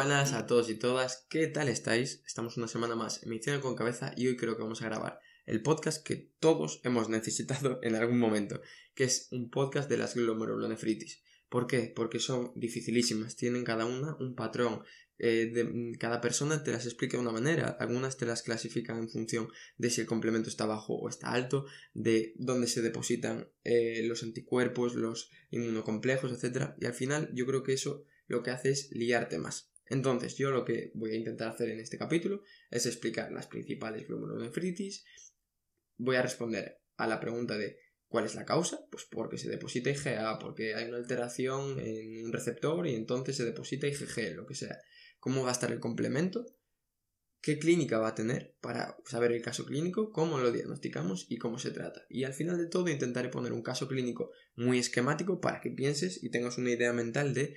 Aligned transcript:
buenas 0.00 0.32
a 0.32 0.46
todos 0.46 0.70
y 0.70 0.76
todas, 0.76 1.26
¿qué 1.28 1.46
tal 1.46 1.68
estáis? 1.68 2.22
Estamos 2.26 2.56
una 2.56 2.68
semana 2.68 2.96
más 2.96 3.22
en 3.22 3.28
Medicina 3.28 3.60
con 3.60 3.76
Cabeza 3.76 4.14
y 4.16 4.28
hoy 4.28 4.36
creo 4.38 4.56
que 4.56 4.62
vamos 4.62 4.80
a 4.80 4.86
grabar 4.86 5.20
el 5.44 5.60
podcast 5.60 6.02
que 6.02 6.30
todos 6.40 6.80
hemos 6.84 7.10
necesitado 7.10 7.80
en 7.82 7.94
algún 7.94 8.18
momento, 8.18 8.62
que 8.94 9.04
es 9.04 9.28
un 9.30 9.50
podcast 9.50 9.90
de 9.90 9.98
las 9.98 10.14
glomerulonefritis. 10.14 11.22
¿Por 11.50 11.66
qué? 11.66 11.92
Porque 11.94 12.18
son 12.18 12.50
dificilísimas, 12.56 13.36
tienen 13.36 13.62
cada 13.62 13.84
una 13.84 14.16
un 14.18 14.34
patrón, 14.34 14.82
eh, 15.18 15.52
cada 15.98 16.22
persona 16.22 16.64
te 16.64 16.72
las 16.72 16.86
explica 16.86 17.18
de 17.18 17.22
una 17.22 17.32
manera, 17.32 17.76
algunas 17.78 18.16
te 18.16 18.24
las 18.24 18.42
clasifican 18.42 18.96
en 18.96 19.10
función 19.10 19.50
de 19.76 19.90
si 19.90 20.00
el 20.00 20.06
complemento 20.06 20.48
está 20.48 20.64
bajo 20.64 20.94
o 20.94 21.10
está 21.10 21.30
alto, 21.30 21.66
de 21.92 22.32
dónde 22.36 22.68
se 22.68 22.80
depositan 22.80 23.50
eh, 23.64 24.02
los 24.06 24.22
anticuerpos, 24.22 24.94
los 24.94 25.30
inmunocomplejos, 25.50 26.32
etc. 26.32 26.70
Y 26.80 26.86
al 26.86 26.94
final 26.94 27.28
yo 27.34 27.44
creo 27.44 27.62
que 27.62 27.74
eso 27.74 28.06
lo 28.28 28.42
que 28.42 28.50
hace 28.50 28.70
es 28.70 28.90
liarte 28.92 29.38
más. 29.38 29.70
Entonces, 29.90 30.36
yo 30.36 30.52
lo 30.52 30.64
que 30.64 30.92
voy 30.94 31.10
a 31.10 31.16
intentar 31.16 31.48
hacer 31.48 31.68
en 31.68 31.80
este 31.80 31.98
capítulo 31.98 32.42
es 32.70 32.86
explicar 32.86 33.32
las 33.32 33.48
principales 33.48 34.06
glomerulonefritis. 34.06 35.04
Voy 35.98 36.16
a 36.16 36.22
responder 36.22 36.78
a 36.96 37.08
la 37.08 37.18
pregunta 37.18 37.58
de 37.58 37.76
¿cuál 38.06 38.24
es 38.24 38.36
la 38.36 38.44
causa? 38.44 38.86
Pues 38.88 39.04
porque 39.10 39.36
se 39.36 39.50
deposita 39.50 39.90
IgA, 39.90 40.38
porque 40.38 40.76
hay 40.76 40.88
una 40.88 40.98
alteración 40.98 41.80
en 41.80 42.24
un 42.24 42.32
receptor 42.32 42.86
y 42.86 42.94
entonces 42.94 43.36
se 43.36 43.44
deposita 43.44 43.88
IgG, 43.88 44.36
lo 44.36 44.46
que 44.46 44.54
sea. 44.54 44.78
¿Cómo 45.18 45.42
va 45.42 45.48
a 45.48 45.52
estar 45.52 45.72
el 45.72 45.80
complemento? 45.80 46.46
¿Qué 47.42 47.58
clínica 47.58 47.98
va 47.98 48.08
a 48.08 48.14
tener 48.14 48.54
para 48.60 48.96
saber 49.06 49.32
el 49.32 49.42
caso 49.42 49.64
clínico? 49.64 50.12
¿Cómo 50.12 50.38
lo 50.38 50.52
diagnosticamos 50.52 51.26
y 51.28 51.38
cómo 51.38 51.58
se 51.58 51.72
trata? 51.72 52.02
Y 52.08 52.22
al 52.24 52.34
final 52.34 52.58
de 52.58 52.68
todo 52.68 52.88
intentaré 52.88 53.28
poner 53.28 53.52
un 53.52 53.62
caso 53.62 53.88
clínico 53.88 54.30
muy 54.54 54.78
esquemático 54.78 55.40
para 55.40 55.60
que 55.60 55.70
pienses 55.70 56.22
y 56.22 56.30
tengas 56.30 56.58
una 56.58 56.70
idea 56.70 56.92
mental 56.92 57.34
de 57.34 57.56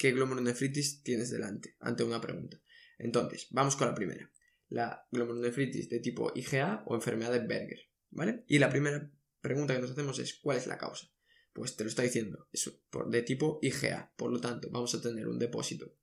qué 0.00 0.12
glomerulonefritis 0.12 1.02
tienes 1.02 1.30
delante 1.30 1.76
ante 1.78 2.04
una 2.04 2.22
pregunta. 2.22 2.58
Entonces, 2.96 3.48
vamos 3.50 3.76
con 3.76 3.86
la 3.86 3.94
primera. 3.94 4.32
La 4.68 5.06
glomerulonefritis 5.12 5.90
de 5.90 6.00
tipo 6.00 6.32
IgA 6.34 6.84
o 6.86 6.94
enfermedad 6.94 7.30
de 7.30 7.40
Berger, 7.40 7.80
¿vale? 8.08 8.44
Y 8.48 8.58
la 8.60 8.70
primera 8.70 9.12
pregunta 9.42 9.74
que 9.74 9.80
nos 9.82 9.90
hacemos 9.90 10.18
es 10.18 10.38
¿cuál 10.42 10.56
es 10.56 10.66
la 10.66 10.78
causa? 10.78 11.12
Pues 11.52 11.76
te 11.76 11.84
lo 11.84 11.90
está 11.90 12.02
diciendo, 12.02 12.48
es 12.50 12.72
de 13.10 13.22
tipo 13.22 13.58
IgA, 13.60 14.14
por 14.16 14.32
lo 14.32 14.40
tanto, 14.40 14.70
vamos 14.70 14.94
a 14.94 15.02
tener 15.02 15.28
un 15.28 15.38
depósito 15.38 15.94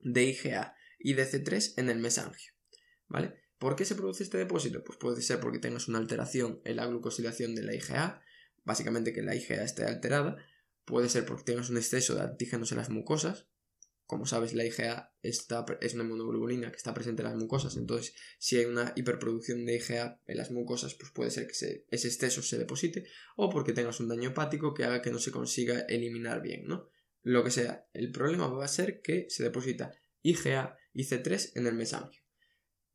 de 0.00 0.24
IgA 0.24 0.74
y 0.98 1.12
de 1.12 1.26
C3 1.30 1.74
en 1.76 1.90
el 1.90 1.98
mesangio, 1.98 2.54
¿vale? 3.06 3.34
¿Por 3.58 3.76
qué 3.76 3.84
se 3.84 3.96
produce 3.96 4.22
este 4.22 4.38
depósito? 4.38 4.82
Pues 4.82 4.96
puede 4.96 5.20
ser 5.20 5.40
porque 5.40 5.58
tengas 5.58 5.88
una 5.88 5.98
alteración 5.98 6.62
en 6.64 6.76
la 6.76 6.86
glucosilación 6.86 7.54
de 7.54 7.64
la 7.64 7.74
IgA, 7.74 8.22
básicamente 8.64 9.12
que 9.12 9.20
la 9.20 9.34
IgA 9.34 9.62
esté 9.62 9.84
alterada, 9.84 10.38
Puede 10.86 11.08
ser 11.08 11.26
porque 11.26 11.42
tengas 11.42 11.68
un 11.68 11.76
exceso 11.76 12.14
de 12.14 12.22
antígenos 12.22 12.70
en 12.70 12.78
las 12.78 12.90
mucosas. 12.90 13.48
Como 14.06 14.24
sabes, 14.24 14.54
la 14.54 14.64
IgA 14.64 15.12
está, 15.20 15.66
es 15.80 15.94
una 15.94 16.04
inmunoglobulina 16.04 16.70
que 16.70 16.76
está 16.76 16.94
presente 16.94 17.22
en 17.22 17.28
las 17.28 17.36
mucosas. 17.36 17.76
Entonces, 17.76 18.14
si 18.38 18.56
hay 18.56 18.66
una 18.66 18.92
hiperproducción 18.94 19.66
de 19.66 19.74
IgA 19.74 20.22
en 20.26 20.36
las 20.36 20.52
mucosas, 20.52 20.94
pues 20.94 21.10
puede 21.10 21.32
ser 21.32 21.48
que 21.48 21.52
ese 21.90 22.06
exceso 22.06 22.40
se 22.40 22.56
deposite. 22.56 23.04
O 23.34 23.50
porque 23.50 23.72
tengas 23.72 23.98
un 23.98 24.06
daño 24.06 24.28
hepático 24.30 24.74
que 24.74 24.84
haga 24.84 25.02
que 25.02 25.10
no 25.10 25.18
se 25.18 25.32
consiga 25.32 25.80
eliminar 25.88 26.40
bien, 26.40 26.66
¿no? 26.68 26.88
Lo 27.22 27.42
que 27.42 27.50
sea. 27.50 27.88
El 27.92 28.12
problema 28.12 28.46
va 28.46 28.64
a 28.64 28.68
ser 28.68 29.00
que 29.02 29.26
se 29.28 29.42
deposita 29.42 29.92
IgA 30.22 30.78
y 30.92 31.02
C3 31.02 31.52
en 31.56 31.66
el 31.66 31.74
mesangio. 31.74 32.22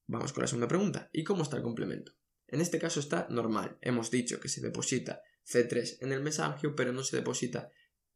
Vamos 0.07 0.31
con 0.31 0.43
la 0.43 0.47
segunda 0.47 0.69
pregunta. 0.69 1.09
¿Y 1.11 1.25
cómo 1.25 1.43
está 1.43 1.57
el 1.57 1.63
complemento? 1.63 2.13
En 2.47 2.61
este 2.61 2.79
caso 2.79 3.01
está 3.01 3.27
normal. 3.29 3.77
Hemos 3.81 4.11
dicho 4.11 4.39
que 4.39 4.47
se 4.47 4.61
deposita 4.61 5.21
C3 5.45 5.97
en 6.01 6.13
el 6.13 6.21
mesangio, 6.21 6.73
pero 6.73 6.93
no 6.93 7.03
se 7.03 7.17
deposita 7.17 7.69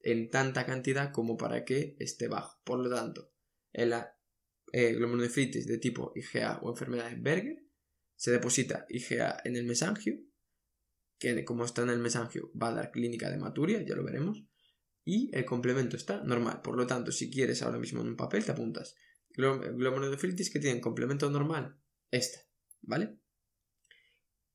en 0.05 0.29
tanta 0.29 0.65
cantidad 0.65 1.11
como 1.11 1.35
para 1.35 1.65
que 1.65 1.97
esté 1.99 2.27
bajo. 2.27 2.61
Por 2.63 2.79
lo 2.79 2.95
tanto, 2.95 3.33
en 3.73 3.89
la 3.89 4.15
eh, 4.71 4.93
glomerulonefritis 4.93 5.65
de 5.67 5.79
tipo 5.79 6.13
IgA 6.15 6.59
o 6.61 6.69
enfermedad 6.69 7.09
de 7.09 7.15
Berger, 7.17 7.65
se 8.15 8.31
deposita 8.31 8.85
IgA 8.87 9.41
en 9.43 9.55
el 9.55 9.65
mesangio, 9.65 10.17
que 11.17 11.43
como 11.43 11.65
está 11.65 11.81
en 11.81 11.89
el 11.89 11.99
mesangio 11.99 12.51
va 12.61 12.69
a 12.69 12.75
dar 12.75 12.91
clínica 12.91 13.31
de 13.31 13.37
maturia, 13.37 13.83
ya 13.83 13.95
lo 13.95 14.03
veremos, 14.03 14.45
y 15.03 15.35
el 15.35 15.43
complemento 15.43 15.97
está 15.97 16.23
normal. 16.23 16.61
Por 16.61 16.77
lo 16.77 16.85
tanto, 16.85 17.11
si 17.11 17.31
quieres 17.31 17.63
ahora 17.63 17.79
mismo 17.79 18.01
en 18.01 18.09
un 18.09 18.15
papel, 18.15 18.45
te 18.45 18.51
apuntas 18.51 18.95
glomerulonefritis 19.35 20.49
que 20.49 20.59
tienen 20.59 20.79
complemento 20.81 21.29
normal, 21.29 21.77
esta, 22.11 22.39
¿vale? 22.81 23.19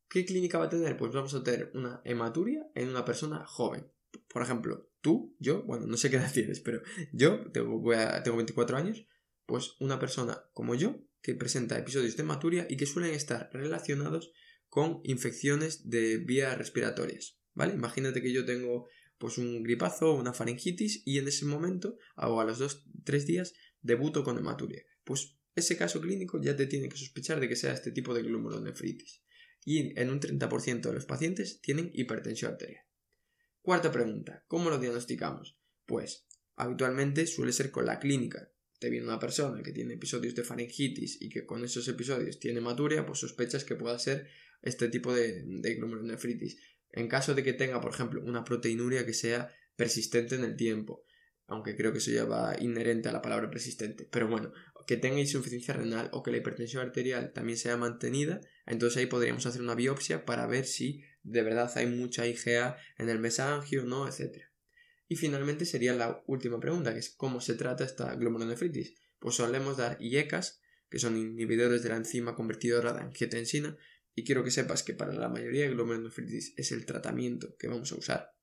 ¿Qué 0.08 0.24
clínica 0.24 0.58
va 0.58 0.66
a 0.66 0.70
tener? 0.70 0.96
Pues 0.96 1.12
vamos 1.12 1.34
a 1.34 1.42
tener 1.42 1.70
una 1.74 2.00
hematuria 2.04 2.66
en 2.74 2.88
una 2.88 3.04
persona 3.04 3.44
joven. 3.46 3.92
Por 4.28 4.42
ejemplo, 4.42 4.90
tú, 5.00 5.36
yo, 5.38 5.62
bueno, 5.64 5.86
no 5.86 5.96
sé 5.96 6.10
qué 6.10 6.16
edad 6.16 6.32
tienes, 6.34 6.60
pero 6.60 6.82
yo 7.12 7.50
tengo, 7.52 7.78
voy 7.78 7.96
a, 7.96 8.22
tengo 8.22 8.36
24 8.36 8.76
años, 8.76 9.06
pues 9.46 9.74
una 9.80 9.98
persona 9.98 10.44
como 10.52 10.74
yo 10.74 11.04
que 11.22 11.34
presenta 11.34 11.78
episodios 11.78 12.16
de 12.16 12.22
hematuria 12.22 12.66
y 12.68 12.76
que 12.76 12.86
suelen 12.86 13.14
estar 13.14 13.50
relacionados 13.52 14.32
con 14.68 15.00
infecciones 15.04 15.90
de 15.90 16.18
vías 16.18 16.56
respiratorias, 16.56 17.40
¿vale? 17.54 17.74
Imagínate 17.74 18.22
que 18.22 18.32
yo 18.32 18.44
tengo 18.44 18.88
pues 19.18 19.36
un 19.36 19.62
gripazo, 19.62 20.14
una 20.14 20.32
faringitis 20.32 21.02
y 21.04 21.18
en 21.18 21.28
ese 21.28 21.44
momento, 21.44 21.98
a 22.16 22.28
los 22.28 22.58
2-3 23.04 23.24
días, 23.26 23.52
debuto 23.82 24.24
con 24.24 24.38
hematuria. 24.38 24.82
Pues 25.04 25.36
ese 25.54 25.76
caso 25.76 26.00
clínico 26.00 26.40
ya 26.40 26.56
te 26.56 26.66
tiene 26.66 26.88
que 26.88 26.96
sospechar 26.96 27.38
de 27.38 27.48
que 27.48 27.56
sea 27.56 27.74
este 27.74 27.92
tipo 27.92 28.14
de 28.14 28.22
glomerulonefritis. 28.22 29.22
Y 29.64 29.98
en 30.00 30.08
un 30.08 30.20
30% 30.20 30.80
de 30.80 30.94
los 30.94 31.04
pacientes 31.04 31.60
tienen 31.60 31.90
hipertensión 31.92 32.52
arterial. 32.52 32.82
Cuarta 33.62 33.92
pregunta, 33.92 34.44
¿cómo 34.48 34.70
lo 34.70 34.78
diagnosticamos? 34.78 35.58
Pues 35.84 36.26
habitualmente 36.56 37.26
suele 37.26 37.52
ser 37.52 37.70
con 37.70 37.84
la 37.84 37.98
clínica. 37.98 38.50
Te 38.78 38.88
viene 38.88 39.06
una 39.06 39.18
persona 39.18 39.62
que 39.62 39.72
tiene 39.72 39.94
episodios 39.94 40.34
de 40.34 40.44
faringitis 40.44 41.20
y 41.20 41.28
que 41.28 41.44
con 41.44 41.62
esos 41.62 41.86
episodios 41.88 42.38
tiene 42.38 42.60
hematuria, 42.60 43.04
pues 43.04 43.18
sospechas 43.18 43.64
que 43.64 43.76
pueda 43.76 43.98
ser 43.98 44.28
este 44.62 44.88
tipo 44.88 45.14
de, 45.14 45.42
de 45.44 45.74
glomerulonefritis. 45.74 46.58
En 46.92 47.06
caso 47.06 47.34
de 47.34 47.44
que 47.44 47.52
tenga, 47.52 47.80
por 47.82 47.92
ejemplo, 47.92 48.22
una 48.24 48.44
proteinuria 48.44 49.04
que 49.04 49.12
sea 49.12 49.52
persistente 49.76 50.36
en 50.36 50.44
el 50.44 50.56
tiempo, 50.56 51.04
aunque 51.46 51.76
creo 51.76 51.92
que 51.92 51.98
eso 51.98 52.10
ya 52.12 52.24
va 52.24 52.56
inherente 52.58 53.10
a 53.10 53.12
la 53.12 53.20
palabra 53.22 53.50
persistente, 53.50 54.08
pero 54.10 54.28
bueno, 54.28 54.52
que 54.86 54.96
tenga 54.96 55.20
insuficiencia 55.20 55.74
renal 55.74 56.08
o 56.12 56.22
que 56.22 56.30
la 56.30 56.38
hipertensión 56.38 56.84
arterial 56.84 57.32
también 57.32 57.58
sea 57.58 57.76
mantenida, 57.76 58.40
entonces 58.66 58.96
ahí 58.96 59.06
podríamos 59.06 59.46
hacer 59.46 59.60
una 59.60 59.74
biopsia 59.74 60.24
para 60.24 60.46
ver 60.46 60.64
si 60.64 61.02
de 61.22 61.42
verdad 61.42 61.70
hay 61.76 61.86
mucha 61.86 62.26
IgA 62.26 62.76
en 62.98 63.08
el 63.08 63.18
mesangio, 63.18 63.84
¿no? 63.84 64.08
etc. 64.08 64.44
Y 65.08 65.16
finalmente 65.16 65.66
sería 65.66 65.92
la 65.94 66.22
última 66.26 66.60
pregunta, 66.60 66.92
que 66.92 67.00
es 67.00 67.10
¿cómo 67.10 67.40
se 67.40 67.54
trata 67.54 67.84
esta 67.84 68.14
glomerulonefritis? 68.14 68.94
Pues 69.18 69.34
solemos 69.34 69.76
dar 69.76 69.96
IECAS, 70.00 70.60
que 70.88 70.98
son 70.98 71.16
inhibidores 71.16 71.82
de 71.82 71.88
la 71.88 71.96
enzima 71.96 72.34
convertidora 72.34 72.92
de 72.92 73.00
angiotensina, 73.00 73.76
y 74.14 74.24
quiero 74.24 74.44
que 74.44 74.50
sepas 74.50 74.82
que 74.82 74.94
para 74.94 75.12
la 75.12 75.28
mayoría 75.28 75.62
de 75.62 75.70
glomerulonefritis 75.70 76.54
es 76.56 76.72
el 76.72 76.86
tratamiento 76.86 77.56
que 77.58 77.68
vamos 77.68 77.92
a 77.92 77.96
usar, 77.96 78.34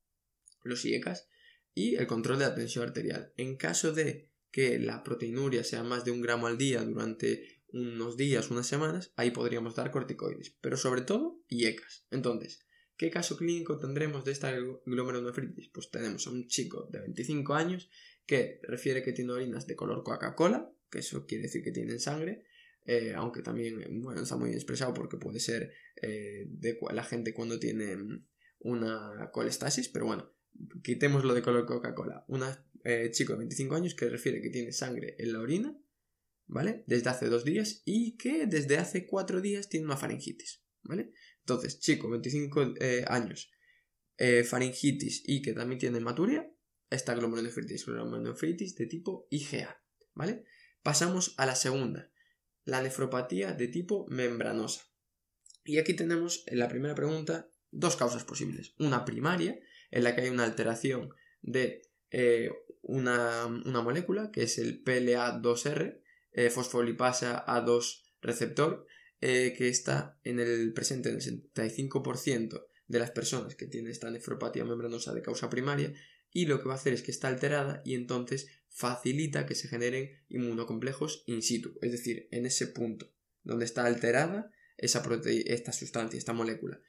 los 0.64 0.84
IECAS, 0.86 1.30
y 1.74 1.96
el 1.96 2.08
control 2.08 2.40
de 2.40 2.46
la 2.46 2.56
tensión 2.56 2.86
arterial. 2.86 3.32
En 3.38 3.56
caso 3.56 3.94
de 3.94 4.32
que 4.52 4.80
la 4.80 5.04
proteinuria 5.04 5.64
sea 5.64 5.84
más 5.84 6.04
de 6.04 6.12
un 6.12 6.22
gramo 6.22 6.48
al 6.48 6.58
día 6.58 6.84
durante 6.84 7.62
unos 7.70 8.18
días, 8.18 8.50
unas 8.50 8.68
semanas, 8.68 9.14
ahí 9.16 9.32
podríamos 9.32 9.76
dar 9.76 9.92
corticoides, 9.92 10.58
pero 10.60 10.76
sobre 10.76 11.02
todo 11.02 11.42
IECAS. 11.48 12.08
Entonces, 12.12 12.67
¿qué 12.98 13.10
caso 13.10 13.38
clínico 13.38 13.78
tendremos 13.78 14.26
de 14.26 14.32
esta 14.32 14.52
glomerulonefritis? 14.52 15.70
Pues 15.70 15.90
tenemos 15.90 16.28
a 16.28 16.32
un 16.32 16.48
chico 16.48 16.88
de 16.92 17.00
25 17.02 17.54
años 17.54 17.90
que 18.26 18.60
refiere 18.64 19.02
que 19.04 19.14
tiene 19.14 19.32
orinas 19.32 19.68
de 19.68 19.76
color 19.76 20.04
Coca-Cola, 20.04 20.72
que 20.90 21.00
eso 21.00 21.26
quiere 21.26 21.44
decir 21.44 21.64
que 21.64 21.72
tiene 21.72 22.00
sangre, 22.00 22.44
eh, 22.86 23.14
aunque 23.16 23.42
también 23.42 24.02
bueno, 24.02 24.22
está 24.22 24.36
muy 24.36 24.52
expresado 24.52 24.94
porque 24.94 25.18
puede 25.18 25.40
ser 25.40 25.74
eh, 26.02 26.46
de 26.48 26.78
la 26.94 27.04
gente 27.04 27.34
cuando 27.34 27.60
tiene 27.60 27.98
una 28.60 29.30
colestasis, 29.32 29.90
pero 29.90 30.06
bueno, 30.06 30.34
quitemos 30.84 31.24
lo 31.24 31.34
de 31.34 31.42
color 31.42 31.66
Coca-Cola. 31.66 32.26
Un 32.28 32.44
eh, 32.84 33.12
chico 33.12 33.34
de 33.34 33.40
25 33.40 33.76
años 33.76 33.96
que 33.96 34.10
refiere 34.10 34.42
que 34.42 34.50
tiene 34.50 34.72
sangre 34.72 35.16
en 35.20 35.34
la 35.34 35.40
orina 35.40 35.78
¿vale? 36.48 36.84
Desde 36.88 37.10
hace 37.10 37.28
dos 37.28 37.44
días 37.44 37.82
y 37.86 38.18
que 38.18 38.48
desde 38.48 38.78
hace 38.78 39.06
cuatro 39.06 39.42
días 39.42 39.70
tiene 39.70 39.86
una 39.86 39.98
faringitis, 39.98 40.64
¿vale? 40.84 41.12
Entonces, 41.48 41.80
chico, 41.80 42.10
25 42.10 42.74
eh, 42.82 43.06
años, 43.08 43.50
eh, 44.18 44.44
faringitis 44.44 45.24
y 45.26 45.42
que 45.42 45.54
también 45.54 45.80
tiene 45.80 46.00
hematuria, 46.00 46.52
esta 46.90 47.16
glomerulonefritis, 47.16 47.86
glomerulonefritis 47.86 48.76
de 48.76 48.86
tipo 48.86 49.28
IgA, 49.30 49.82
¿vale? 50.14 50.44
Pasamos 50.84 51.36
a 51.38 51.46
la 51.46 51.56
segunda, 51.56 52.12
la 52.66 52.82
nefropatía 52.82 53.54
de 53.54 53.70
tipo 53.70 54.06
membranosa. 54.10 54.92
Y 55.64 55.78
aquí 55.78 55.94
tenemos 55.94 56.44
en 56.48 56.60
la 56.60 56.68
primera 56.68 56.96
pregunta 56.96 57.50
dos 57.72 57.96
causas 57.96 58.26
posibles. 58.26 58.74
Una 58.78 59.06
primaria, 59.06 59.58
en 59.90 60.04
la 60.04 60.16
que 60.16 60.24
hay 60.24 60.30
una 60.30 60.44
alteración 60.44 61.14
de 61.42 61.82
eh, 62.12 62.52
una, 62.82 63.48
molécula, 63.48 64.32
que 64.32 64.44
es 64.44 64.58
el 64.58 64.84
PLA2R, 64.84 66.02
eh, 66.34 66.50
fosfolipasa 66.50 67.46
A2 67.46 68.04
receptor 68.22 68.86
eh, 69.22 69.54
que 69.58 69.70
está 69.70 70.20
en 70.24 70.40
el 70.40 70.74
presente 70.74 71.10
en 71.10 71.16
el 71.16 71.22
75% 71.22 72.68
de 72.88 73.00
las 73.00 73.12
personas 73.12 73.56
que 73.56 73.68
tienen 73.68 73.92
esta 73.92 74.10
nefropatía 74.12 74.64
membranosa 74.64 75.14
de 75.14 75.22
causa 75.22 75.50
primaria 75.50 75.94
y 76.32 76.46
lo 76.46 76.60
que 76.60 76.68
va 76.68 76.74
a 76.74 76.78
hacer 76.78 76.94
es 76.94 77.02
que 77.02 77.12
está 77.12 77.28
alterada 77.28 77.82
y 77.84 77.96
entonces 77.96 78.48
facilita 78.70 79.46
que 79.46 79.56
se 79.56 79.68
generen 79.68 80.24
inmunocomplejos 80.30 81.24
in 81.26 81.42
situ, 81.42 81.78
es 81.82 81.92
decir, 81.92 82.28
en 82.32 82.46
ese 82.46 82.68
punto 82.68 83.12
donde 83.44 83.66
está 83.66 83.86
alterada 83.86 84.52
esa 84.78 85.02
esta 85.26 85.72
sustancia, 85.72 86.18
esta 86.18 86.34
molécula, 86.34 86.80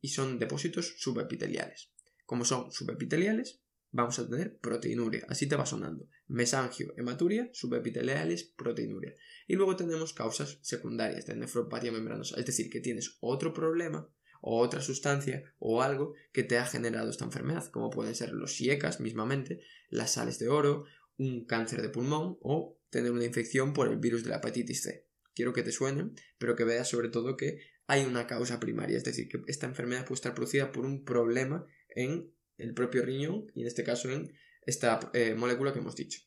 y 0.00 0.08
son 0.08 0.38
depósitos 0.38 0.94
subepiteliales. 0.98 1.90
Como 2.26 2.44
son 2.44 2.70
subepiteliales, 2.70 3.63
vamos 3.94 4.18
a 4.18 4.28
tener 4.28 4.58
proteinuria, 4.58 5.24
así 5.28 5.46
te 5.46 5.54
va 5.54 5.64
sonando. 5.64 6.08
Mesangio, 6.26 6.92
hematuria, 6.96 7.48
subepiteliales, 7.52 8.42
proteinuria. 8.42 9.14
Y 9.46 9.54
luego 9.54 9.76
tenemos 9.76 10.12
causas 10.12 10.58
secundarias 10.62 11.26
de 11.26 11.36
nefropatía 11.36 11.92
membranosa, 11.92 12.36
es 12.36 12.44
decir, 12.44 12.70
que 12.70 12.80
tienes 12.80 13.16
otro 13.20 13.54
problema 13.54 14.10
o 14.40 14.60
otra 14.60 14.80
sustancia 14.80 15.44
o 15.58 15.80
algo 15.80 16.14
que 16.32 16.42
te 16.42 16.58
ha 16.58 16.66
generado 16.66 17.08
esta 17.08 17.24
enfermedad, 17.24 17.66
como 17.70 17.90
pueden 17.90 18.16
ser 18.16 18.32
los 18.32 18.56
siecas 18.56 18.98
mismamente, 18.98 19.60
las 19.90 20.14
sales 20.14 20.40
de 20.40 20.48
oro, 20.48 20.86
un 21.16 21.46
cáncer 21.46 21.80
de 21.80 21.88
pulmón 21.88 22.36
o 22.40 22.80
tener 22.90 23.12
una 23.12 23.24
infección 23.24 23.72
por 23.74 23.86
el 23.86 23.98
virus 23.98 24.24
de 24.24 24.30
la 24.30 24.36
hepatitis 24.38 24.82
C. 24.82 25.06
Quiero 25.36 25.52
que 25.52 25.62
te 25.62 25.70
suenen, 25.70 26.14
pero 26.38 26.56
que 26.56 26.64
veas 26.64 26.88
sobre 26.88 27.10
todo 27.10 27.36
que 27.36 27.60
hay 27.86 28.04
una 28.04 28.26
causa 28.26 28.58
primaria, 28.58 28.96
es 28.96 29.04
decir, 29.04 29.28
que 29.28 29.40
esta 29.46 29.66
enfermedad 29.66 30.04
puede 30.04 30.16
estar 30.16 30.34
producida 30.34 30.72
por 30.72 30.84
un 30.84 31.04
problema 31.04 31.64
en 31.94 32.33
el 32.56 32.74
propio 32.74 33.04
riñón 33.04 33.46
y 33.54 33.62
en 33.62 33.66
este 33.66 33.84
caso 33.84 34.10
en 34.10 34.32
esta 34.66 35.10
eh, 35.12 35.34
molécula 35.34 35.72
que 35.72 35.80
hemos 35.80 35.96
dicho. 35.96 36.20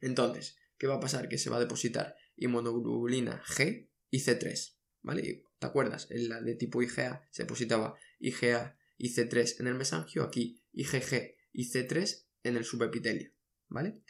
Entonces, 0.00 0.56
¿qué 0.78 0.86
va 0.86 0.96
a 0.96 1.00
pasar? 1.00 1.28
Que 1.28 1.38
se 1.38 1.50
va 1.50 1.56
a 1.56 1.60
depositar 1.60 2.16
inmunoglobulina 2.36 3.42
G 3.44 3.88
y 4.10 4.20
C3, 4.20 4.76
¿vale? 5.02 5.44
¿Te 5.58 5.66
acuerdas? 5.66 6.10
En 6.10 6.28
la 6.28 6.40
de 6.40 6.54
tipo 6.54 6.82
IgA 6.82 7.28
se 7.30 7.44
depositaba 7.44 7.96
IgA 8.18 8.78
y 8.96 9.14
C3 9.14 9.60
en 9.60 9.66
el 9.66 9.74
mesangio, 9.74 10.22
aquí 10.22 10.62
IgG 10.72 11.36
y 11.52 11.70
C3 11.70 12.26
en 12.44 12.56
el 12.56 12.64
subepitelio, 12.64 13.32
¿vale? 13.68 14.02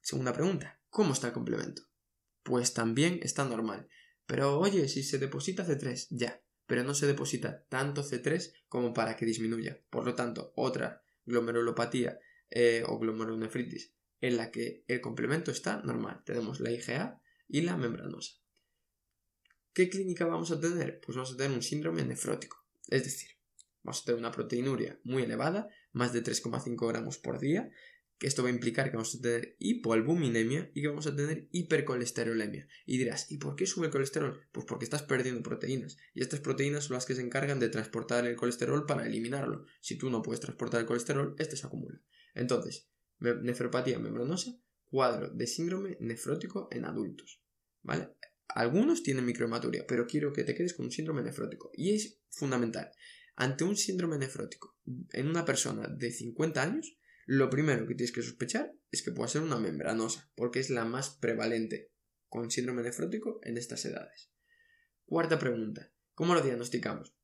Segunda 0.00 0.32
pregunta, 0.32 0.80
¿cómo 0.88 1.12
está 1.12 1.28
el 1.28 1.32
complemento? 1.32 1.82
Pues 2.42 2.74
también 2.74 3.18
está 3.22 3.44
normal. 3.44 3.88
Pero 4.26 4.58
oye, 4.58 4.88
si 4.88 5.02
se 5.02 5.18
deposita 5.18 5.66
C3, 5.66 6.08
ya, 6.10 6.42
pero 6.66 6.84
no 6.84 6.94
se 6.94 7.06
deposita 7.06 7.64
tanto 7.68 8.02
C3 8.02 8.52
como 8.68 8.92
para 8.92 9.16
que 9.16 9.26
disminuya. 9.26 9.80
Por 9.90 10.04
lo 10.04 10.14
tanto, 10.14 10.52
otra 10.56 11.02
glomerulopatía 11.24 12.18
eh, 12.50 12.82
o 12.86 12.98
glomerulonefritis 12.98 13.92
en 14.20 14.36
la 14.36 14.50
que 14.50 14.84
el 14.88 15.00
complemento 15.00 15.50
está 15.50 15.82
normal. 15.82 16.22
Tenemos 16.24 16.60
la 16.60 16.70
IgA 16.70 17.20
y 17.48 17.62
la 17.62 17.76
membranosa. 17.76 18.34
¿Qué 19.72 19.88
clínica 19.88 20.24
vamos 20.24 20.50
a 20.50 20.60
tener? 20.60 21.00
Pues 21.00 21.16
vamos 21.16 21.34
a 21.34 21.36
tener 21.36 21.52
un 21.52 21.62
síndrome 21.62 22.04
nefrótico. 22.04 22.64
Es 22.88 23.04
decir, 23.04 23.30
vamos 23.82 24.00
a 24.00 24.04
tener 24.04 24.18
una 24.18 24.32
proteinuria 24.32 24.98
muy 25.04 25.24
elevada, 25.24 25.68
más 25.92 26.12
de 26.12 26.22
3,5 26.22 26.88
gramos 26.88 27.18
por 27.18 27.38
día, 27.38 27.70
que 28.18 28.26
esto 28.26 28.42
va 28.42 28.48
a 28.48 28.52
implicar 28.52 28.90
que 28.90 28.96
vamos 28.96 29.14
a 29.14 29.20
tener 29.20 29.56
hipoalbuminemia 29.58 30.70
y 30.74 30.80
que 30.80 30.88
vamos 30.88 31.06
a 31.06 31.14
tener 31.14 31.48
hipercolesterolemia. 31.52 32.66
Y 32.86 32.96
dirás, 32.98 33.30
¿y 33.30 33.38
por 33.38 33.56
qué 33.56 33.66
sube 33.66 33.86
el 33.86 33.92
colesterol? 33.92 34.40
Pues 34.52 34.66
porque 34.66 34.84
estás 34.84 35.02
perdiendo 35.02 35.42
proteínas. 35.42 35.98
Y 36.14 36.22
estas 36.22 36.40
proteínas 36.40 36.84
son 36.84 36.94
las 36.94 37.04
que 37.04 37.14
se 37.14 37.20
encargan 37.20 37.60
de 37.60 37.68
transportar 37.68 38.26
el 38.26 38.36
colesterol 38.36 38.86
para 38.86 39.06
eliminarlo. 39.06 39.66
Si 39.80 39.98
tú 39.98 40.08
no 40.10 40.22
puedes 40.22 40.40
transportar 40.40 40.80
el 40.80 40.86
colesterol, 40.86 41.34
este 41.38 41.56
se 41.56 41.66
acumula. 41.66 42.00
Entonces, 42.34 42.88
nefropatía 43.18 43.98
membranosa, 43.98 44.58
cuadro 44.84 45.30
de 45.30 45.46
síndrome 45.46 45.98
nefrótico 46.00 46.68
en 46.70 46.86
adultos. 46.86 47.42
¿Vale? 47.82 48.08
Algunos 48.48 49.02
tienen 49.02 49.26
microhematuria, 49.26 49.84
pero 49.86 50.06
quiero 50.06 50.32
que 50.32 50.44
te 50.44 50.54
quedes 50.54 50.72
con 50.72 50.86
un 50.86 50.92
síndrome 50.92 51.22
nefrótico. 51.22 51.70
Y 51.74 51.94
es 51.94 52.20
fundamental. 52.30 52.90
Ante 53.34 53.64
un 53.64 53.76
síndrome 53.76 54.16
nefrótico 54.16 54.78
en 55.12 55.28
una 55.28 55.44
persona 55.44 55.88
de 55.88 56.10
50 56.10 56.62
años, 56.62 56.96
lo 57.26 57.50
primero 57.50 57.86
que 57.86 57.94
tienes 57.94 58.12
que 58.12 58.22
sospechar 58.22 58.72
es 58.90 59.02
que 59.02 59.10
pueda 59.10 59.28
ser 59.28 59.42
una 59.42 59.58
membranosa, 59.58 60.30
porque 60.36 60.60
es 60.60 60.70
la 60.70 60.84
más 60.84 61.10
prevalente 61.10 61.90
con 62.28 62.50
síndrome 62.50 62.82
nefrótico 62.82 63.40
en 63.42 63.58
estas 63.58 63.84
edades. 63.84 64.30
Cuarta 65.04 65.38
pregunta. 65.38 65.92
¿Cómo 66.14 66.34
lo 66.34 66.40
diagnosticamos? 66.40 67.14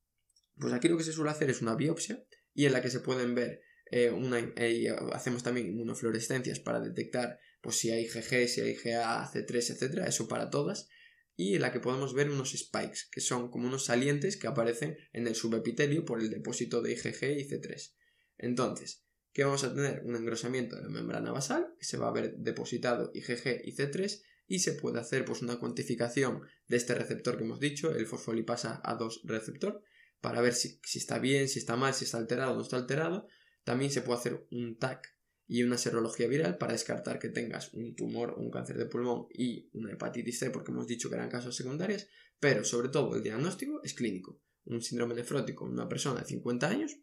Pues 0.56 0.72
aquí 0.72 0.88
lo 0.88 0.98
que 0.98 1.04
se 1.04 1.12
suele 1.12 1.30
hacer 1.30 1.50
es 1.50 1.62
una 1.62 1.76
biopsia 1.76 2.24
y 2.52 2.66
en 2.66 2.72
la 2.72 2.82
que 2.82 2.90
se 2.90 3.00
pueden 3.00 3.34
ver 3.34 3.62
eh, 3.90 4.10
una, 4.10 4.38
eh, 4.56 4.94
hacemos 5.12 5.42
también 5.42 5.68
inmunofluorescencias 5.68 6.60
para 6.60 6.80
detectar 6.80 7.38
pues, 7.62 7.76
si 7.76 7.90
hay 7.90 8.06
GG, 8.06 8.48
si 8.48 8.60
hay 8.60 8.74
GA, 8.74 9.30
C3, 9.32 9.54
etcétera, 9.54 10.06
eso 10.06 10.28
para 10.28 10.50
todas 10.50 10.88
y 11.36 11.54
en 11.54 11.62
la 11.62 11.72
que 11.72 11.80
podemos 11.80 12.14
ver 12.14 12.30
unos 12.30 12.52
spikes, 12.52 13.08
que 13.10 13.20
son 13.20 13.50
como 13.50 13.66
unos 13.66 13.86
salientes 13.86 14.36
que 14.36 14.46
aparecen 14.48 14.96
en 15.12 15.26
el 15.26 15.34
subepitelio 15.34 16.04
por 16.04 16.20
el 16.20 16.30
depósito 16.30 16.82
de 16.82 16.92
IgG 16.92 17.38
y 17.38 17.48
C3. 17.48 17.94
Entonces, 18.38 19.04
¿qué 19.32 19.44
vamos 19.44 19.64
a 19.64 19.74
tener? 19.74 20.02
Un 20.04 20.16
engrosamiento 20.16 20.76
de 20.76 20.82
la 20.82 20.88
membrana 20.88 21.32
basal, 21.32 21.74
que 21.78 21.84
se 21.84 21.96
va 21.96 22.08
a 22.08 22.12
ver 22.12 22.36
depositado 22.36 23.10
IgG 23.14 23.62
y 23.64 23.72
C3, 23.72 24.22
y 24.46 24.58
se 24.58 24.72
puede 24.72 25.00
hacer 25.00 25.24
pues, 25.24 25.42
una 25.42 25.58
cuantificación 25.58 26.42
de 26.68 26.76
este 26.76 26.94
receptor 26.94 27.36
que 27.36 27.44
hemos 27.44 27.60
dicho, 27.60 27.94
el 27.94 28.06
fosfolipasa 28.06 28.82
A2 28.82 29.22
receptor, 29.24 29.82
para 30.20 30.40
ver 30.40 30.54
si, 30.54 30.80
si 30.84 30.98
está 30.98 31.18
bien, 31.18 31.48
si 31.48 31.58
está 31.58 31.76
mal, 31.76 31.94
si 31.94 32.04
está 32.04 32.18
alterado 32.18 32.52
o 32.52 32.56
no 32.56 32.62
está 32.62 32.76
alterado. 32.76 33.26
También 33.64 33.90
se 33.90 34.02
puede 34.02 34.18
hacer 34.18 34.46
un 34.50 34.76
TAC 34.78 35.16
y 35.46 35.62
una 35.64 35.76
serología 35.76 36.28
viral 36.28 36.58
para 36.58 36.72
descartar 36.72 37.18
que 37.18 37.28
tengas 37.28 37.74
un 37.74 37.94
tumor, 37.94 38.34
un 38.38 38.50
cáncer 38.50 38.78
de 38.78 38.86
pulmón 38.86 39.26
y 39.30 39.68
una 39.74 39.92
hepatitis 39.92 40.38
C, 40.38 40.50
porque 40.50 40.70
hemos 40.70 40.86
dicho 40.86 41.08
que 41.08 41.16
eran 41.16 41.28
casos 41.28 41.56
secundarios, 41.56 42.06
pero 42.40 42.64
sobre 42.64 42.88
todo 42.88 43.14
el 43.16 43.22
diagnóstico 43.22 43.80
es 43.82 43.94
clínico. 43.94 44.40
Un 44.64 44.80
síndrome 44.80 45.14
nefrótico 45.14 45.66
en 45.66 45.72
una 45.72 45.88
persona 45.88 46.20
de 46.20 46.26
50 46.26 46.68
años, 46.68 46.96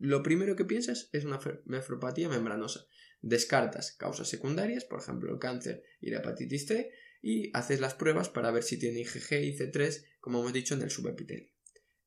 lo 0.00 0.22
primero 0.22 0.56
que 0.56 0.64
piensas 0.64 1.10
es 1.12 1.24
una 1.24 1.38
nefropatía 1.66 2.28
membranosa. 2.28 2.86
Descartas 3.20 3.92
causas 3.92 4.28
secundarias, 4.28 4.84
por 4.84 5.00
ejemplo 5.00 5.30
el 5.30 5.38
cáncer 5.38 5.84
y 6.00 6.10
la 6.10 6.20
hepatitis 6.20 6.66
C, 6.66 6.90
y 7.20 7.50
haces 7.52 7.80
las 7.80 7.94
pruebas 7.94 8.30
para 8.30 8.50
ver 8.50 8.62
si 8.62 8.78
tiene 8.78 9.00
IgG 9.00 9.32
y 9.42 9.56
C3, 9.58 10.04
como 10.20 10.40
hemos 10.40 10.54
dicho, 10.54 10.74
en 10.74 10.80
el 10.80 10.90
subepitelio. 10.90 11.50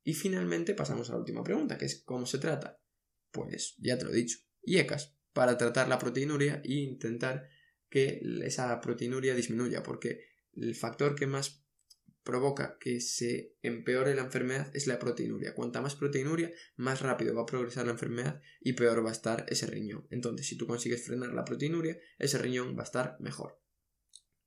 Y 0.04 0.16
finalmente 0.16 0.74
pasamos 0.74 1.10
a 1.10 1.14
la 1.14 1.20
última 1.20 1.44
pregunta, 1.44 1.78
que 1.78 1.86
es 1.86 2.02
¿cómo 2.04 2.26
se 2.26 2.40
trata? 2.40 2.82
Pues 3.30 3.76
ya 3.78 3.98
te 3.98 4.06
lo 4.06 4.12
he 4.12 4.16
dicho, 4.16 4.40
IECAS 4.64 5.16
para 5.32 5.58
tratar 5.58 5.88
la 5.88 6.00
proteinuria 6.00 6.62
e 6.64 6.74
intentar 6.74 7.48
que 7.90 8.22
esa 8.44 8.80
proteinuria 8.82 9.36
disminuya, 9.36 9.84
porque 9.84 10.26
el 10.56 10.74
factor 10.76 11.16
que 11.16 11.28
más 11.28 11.63
provoca 12.24 12.78
que 12.80 13.02
se 13.02 13.56
empeore 13.62 14.16
la 14.16 14.24
enfermedad 14.24 14.70
es 14.74 14.88
la 14.88 15.00
proteinuria. 15.00 15.54
Cuanta 15.54 15.82
más 15.82 15.96
proteinuria, 15.96 16.52
más 16.76 17.02
rápido 17.02 17.36
va 17.36 17.44
a 17.44 17.46
progresar 17.46 17.86
la 17.86 17.92
enfermedad 17.92 18.42
y 18.62 18.74
peor 18.74 19.06
va 19.06 19.10
a 19.10 19.14
estar 19.14 19.46
ese 19.50 19.68
riñón. 19.68 20.08
Entonces, 20.10 20.48
si 20.48 20.58
tú 20.58 20.66
consigues 20.66 21.06
frenar 21.06 21.34
la 21.34 21.46
proteinuria, 21.46 21.98
ese 22.18 22.38
riñón 22.38 22.76
va 22.78 22.82
a 22.82 22.86
estar 22.86 23.18
mejor. 23.20 23.62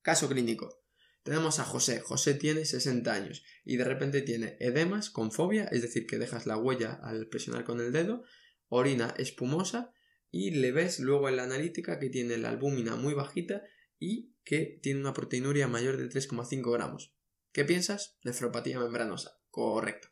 Caso 0.03 0.29
clínico. 0.29 0.83
Tenemos 1.23 1.59
a 1.59 1.65
José. 1.65 2.01
José 2.01 2.35
tiene 2.35 2.65
60 2.65 3.13
años 3.13 3.43
y 3.65 3.77
de 3.77 3.85
repente 3.85 4.23
tiene 4.23 4.57
edemas 4.61 5.11
con 5.11 5.33
fobia, 5.33 5.65
es 5.65 5.83
decir, 5.83 6.07
que 6.07 6.19
dejas 6.19 6.47
la 6.47 6.57
huella 6.57 6.93
al 7.03 7.29
presionar 7.29 7.65
con 7.65 7.81
el 7.81 7.93
dedo, 7.93 8.23
orina 8.69 9.13
espumosa 9.19 9.93
y 10.31 10.53
le 10.53 10.71
ves 10.71 11.01
luego 11.01 11.29
en 11.29 11.37
la 11.37 11.43
analítica 11.43 11.99
que 11.99 12.11
tiene 12.11 12.39
la 12.39 12.51
albúmina 12.51 12.95
muy 12.95 13.13
bajita 13.13 13.65
y 13.99 14.35
que 14.45 14.79
tiene 14.83 15.01
una 15.01 15.15
proteinuria 15.15 15.67
mayor 15.67 15.97
de 15.97 16.09
3,5 16.09 16.73
gramos. 16.73 17.16
¿Qué 17.57 17.65
piensas? 17.65 18.19
Nefropatía 18.23 18.79
membranosa. 18.79 19.41
Correcto. 19.49 20.09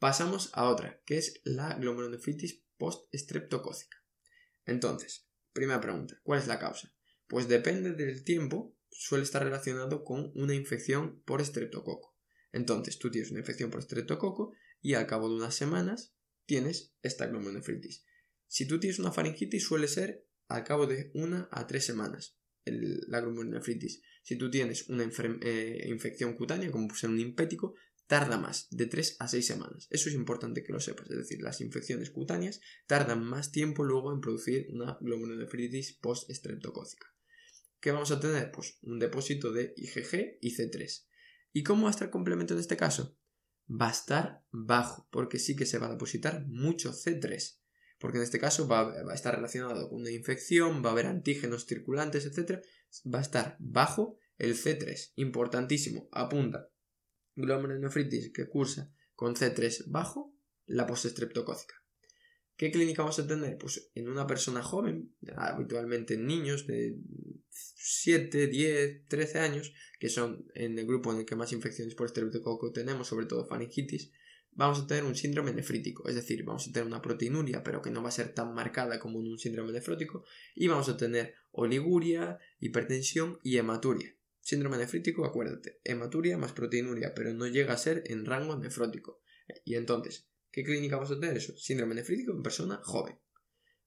Pasamos 0.00 0.50
a 0.52 0.68
otra, 0.68 1.00
que 1.06 1.16
es 1.16 1.40
la 1.44 1.74
glomerulonefritis 1.74 2.64
post-estreptocócica. 2.76 3.98
Entonces, 4.64 5.28
primera 5.52 5.80
pregunta, 5.80 6.18
¿cuál 6.24 6.40
es 6.40 6.48
la 6.48 6.58
causa? 6.58 6.92
Pues 7.28 7.46
depende 7.46 7.92
del 7.92 8.24
tiempo, 8.24 8.76
suele 8.90 9.22
estar 9.22 9.44
relacionado 9.44 10.02
con 10.02 10.32
una 10.34 10.56
infección 10.56 11.22
por 11.24 11.40
estreptococo. 11.40 12.18
Entonces, 12.50 12.98
tú 12.98 13.12
tienes 13.12 13.30
una 13.30 13.38
infección 13.38 13.70
por 13.70 13.78
estreptococo 13.78 14.52
y 14.82 14.94
al 14.94 15.06
cabo 15.06 15.28
de 15.28 15.36
unas 15.36 15.54
semanas 15.54 16.16
tienes 16.46 16.96
esta 17.00 17.26
glomerulonefritis. 17.26 18.04
Si 18.48 18.66
tú 18.66 18.80
tienes 18.80 18.98
una 18.98 19.12
faringitis 19.12 19.64
suele 19.64 19.86
ser 19.86 20.26
al 20.48 20.64
cabo 20.64 20.88
de 20.88 21.12
una 21.14 21.48
a 21.52 21.68
tres 21.68 21.86
semanas 21.86 22.36
la 22.66 23.20
glomerulonefritis. 23.20 24.02
Si 24.26 24.34
tú 24.34 24.50
tienes 24.50 24.88
una 24.88 25.04
eh, 25.04 25.86
infección 25.86 26.34
cutánea, 26.34 26.72
como 26.72 26.88
puede 26.88 26.98
ser 26.98 27.10
un 27.10 27.20
impético, 27.20 27.76
tarda 28.08 28.38
más, 28.38 28.66
de 28.72 28.86
tres 28.86 29.14
a 29.20 29.28
seis 29.28 29.46
semanas. 29.46 29.86
Eso 29.88 30.08
es 30.08 30.16
importante 30.16 30.64
que 30.64 30.72
lo 30.72 30.80
sepas. 30.80 31.08
Es 31.08 31.16
decir, 31.16 31.40
las 31.42 31.60
infecciones 31.60 32.10
cutáneas 32.10 32.60
tardan 32.88 33.22
más 33.22 33.52
tiempo 33.52 33.84
luego 33.84 34.12
en 34.12 34.20
producir 34.20 34.66
una 34.70 34.98
glomerulonefritis 35.00 35.98
post-estreptocócica. 36.00 37.06
¿Qué 37.78 37.92
vamos 37.92 38.10
a 38.10 38.18
tener? 38.18 38.50
Pues 38.50 38.78
un 38.82 38.98
depósito 38.98 39.52
de 39.52 39.72
IgG 39.76 40.38
y 40.40 40.56
C3. 40.56 41.06
¿Y 41.52 41.62
cómo 41.62 41.82
va 41.82 41.90
a 41.90 41.92
estar 41.92 42.06
el 42.06 42.12
complemento 42.12 42.54
en 42.54 42.58
este 42.58 42.76
caso? 42.76 43.16
Va 43.70 43.86
a 43.86 43.92
estar 43.92 44.44
bajo, 44.50 45.08
porque 45.12 45.38
sí 45.38 45.54
que 45.54 45.66
se 45.66 45.78
va 45.78 45.86
a 45.86 45.90
depositar 45.90 46.44
mucho 46.48 46.92
C3 46.92 47.60
porque 47.98 48.18
en 48.18 48.24
este 48.24 48.38
caso 48.38 48.68
va, 48.68 48.92
a 48.92 49.14
estar 49.14 49.34
relacionado 49.34 49.88
con 49.88 50.00
una 50.00 50.10
infección, 50.10 50.84
va 50.84 50.90
a 50.90 50.92
haber 50.92 51.06
antígenos 51.06 51.66
circulantes, 51.66 52.26
etc. 52.26 52.62
Va 53.12 53.20
a 53.20 53.22
estar 53.22 53.56
bajo 53.58 54.18
el 54.38 54.54
C3. 54.54 55.12
Importantísimo, 55.16 56.08
apunta. 56.12 56.70
Glomerulonefritis 57.34 58.32
que 58.32 58.48
cursa 58.48 58.92
con 59.14 59.34
C3 59.34 59.84
bajo 59.88 60.34
la 60.66 60.86
postestreptocócica. 60.86 61.74
¿Qué 62.56 62.70
clínica 62.70 63.02
vamos 63.02 63.18
a 63.18 63.26
tener? 63.26 63.58
Pues 63.58 63.90
en 63.94 64.08
una 64.08 64.26
persona 64.26 64.62
joven, 64.62 65.14
habitualmente 65.36 66.14
en 66.14 66.26
niños 66.26 66.66
de 66.66 66.96
7, 67.50 68.46
10, 68.46 69.06
13 69.08 69.38
años, 69.38 69.74
que 69.98 70.08
son 70.08 70.46
en 70.54 70.78
el 70.78 70.86
grupo 70.86 71.12
en 71.12 71.20
el 71.20 71.26
que 71.26 71.36
más 71.36 71.52
infecciones 71.52 71.94
por 71.94 72.06
estreptococo 72.06 72.72
tenemos, 72.72 73.08
sobre 73.08 73.26
todo 73.26 73.46
faringitis, 73.46 74.10
vamos 74.56 74.80
a 74.80 74.86
tener 74.86 75.04
un 75.04 75.14
síndrome 75.14 75.52
nefrítico, 75.52 76.08
es 76.08 76.14
decir, 76.14 76.42
vamos 76.44 76.66
a 76.66 76.72
tener 76.72 76.86
una 76.86 77.02
proteinuria, 77.02 77.62
pero 77.62 77.82
que 77.82 77.90
no 77.90 78.02
va 78.02 78.08
a 78.08 78.12
ser 78.12 78.34
tan 78.34 78.54
marcada 78.54 78.98
como 78.98 79.20
en 79.20 79.28
un 79.28 79.38
síndrome 79.38 79.72
nefrótico, 79.72 80.24
y 80.54 80.66
vamos 80.66 80.88
a 80.88 80.96
tener 80.96 81.34
oliguria, 81.52 82.38
hipertensión 82.58 83.38
y 83.42 83.58
hematuria. 83.58 84.16
Síndrome 84.40 84.78
nefrítico, 84.78 85.24
acuérdate, 85.24 85.80
hematuria 85.84 86.38
más 86.38 86.52
proteinuria, 86.52 87.14
pero 87.14 87.34
no 87.34 87.46
llega 87.46 87.74
a 87.74 87.78
ser 87.78 88.02
en 88.06 88.24
rango 88.24 88.56
nefrótico. 88.56 89.20
Y 89.64 89.74
entonces, 89.74 90.28
¿qué 90.50 90.64
clínica 90.64 90.96
vamos 90.96 91.10
a 91.10 91.20
tener 91.20 91.36
eso? 91.36 91.56
Síndrome 91.56 91.94
nefrítico 91.94 92.32
en 92.32 92.42
persona 92.42 92.80
joven. 92.82 93.18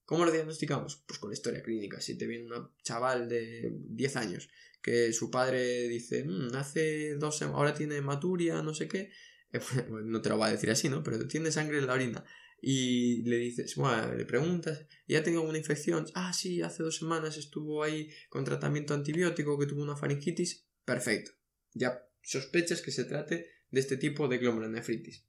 ¿Cómo 0.03 0.25
lo 0.25 0.31
diagnosticamos? 0.31 1.03
Pues 1.07 1.19
con 1.19 1.29
la 1.29 1.35
historia 1.35 1.61
clínica. 1.61 2.01
Si 2.01 2.17
te 2.17 2.27
viene 2.27 2.45
un 2.45 2.71
chaval 2.83 3.29
de 3.29 3.71
10 3.71 4.15
años 4.17 4.49
que 4.81 5.13
su 5.13 5.29
padre 5.29 5.87
dice, 5.87 6.23
mm, 6.23 6.55
hace 6.55 7.15
dos 7.15 7.41
ahora 7.41 7.73
tiene 7.73 7.97
hematuria, 7.97 8.61
no 8.61 8.73
sé 8.73 8.87
qué, 8.87 9.11
no 10.03 10.21
te 10.21 10.29
lo 10.29 10.37
va 10.37 10.47
a 10.47 10.51
decir 10.51 10.69
así, 10.69 10.89
¿no? 10.89 11.03
Pero 11.03 11.27
tiene 11.27 11.51
sangre 11.51 11.79
en 11.79 11.87
la 11.87 11.93
orina 11.93 12.23
y 12.61 13.23
le 13.23 13.37
dices, 13.37 13.75
bueno, 13.75 14.13
le 14.13 14.25
preguntas, 14.25 14.85
¿y 15.07 15.15
ha 15.15 15.23
tenido 15.23 15.41
alguna 15.41 15.57
infección? 15.57 16.05
Ah, 16.13 16.33
sí, 16.33 16.61
hace 16.61 16.83
dos 16.83 16.97
semanas 16.97 17.37
estuvo 17.37 17.83
ahí 17.83 18.09
con 18.29 18.43
tratamiento 18.43 18.93
antibiótico, 18.93 19.57
que 19.57 19.65
tuvo 19.65 19.81
una 19.81 19.95
faringitis. 19.95 20.65
Perfecto. 20.83 21.31
Ya 21.73 22.05
sospechas 22.21 22.81
que 22.81 22.91
se 22.91 23.05
trate 23.05 23.47
de 23.71 23.79
este 23.79 23.97
tipo 23.97 24.27
de 24.27 24.39
glomerulonefritis. 24.39 25.25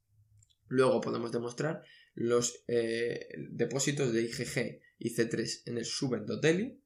Luego 0.69 1.00
podemos 1.00 1.33
demostrar 1.33 1.83
los 2.15 2.65
eh, 2.69 3.29
depósitos 3.50 4.12
de 4.12 4.23
IgG 4.23 4.81
y 4.99 5.15
C3 5.15 5.62
en 5.67 5.79
el 5.79 5.85
subendotelio 5.85 6.77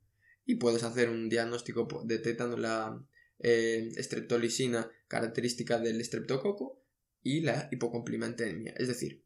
y 0.44 0.56
puedes 0.56 0.82
hacer 0.82 1.08
un 1.08 1.28
diagnóstico 1.28 1.88
detectando 2.04 2.56
la 2.56 3.02
eh, 3.38 3.90
streptolisina 3.96 4.90
característica 5.08 5.78
del 5.78 6.00
estreptococo 6.00 6.83
y 7.24 7.40
la 7.40 7.68
hipocomplimentemia, 7.72 8.74
es 8.76 8.86
decir, 8.86 9.24